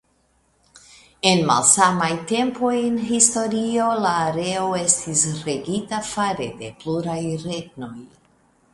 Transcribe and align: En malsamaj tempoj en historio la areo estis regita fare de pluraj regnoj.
En 1.31 1.41
malsamaj 1.49 2.07
tempoj 2.31 2.73
en 2.87 2.97
historio 3.11 3.91
la 4.07 4.15
areo 4.31 4.67
estis 4.81 5.23
regita 5.51 6.03
fare 6.13 6.53
de 6.65 6.75
pluraj 6.85 7.23
regnoj. 7.49 7.97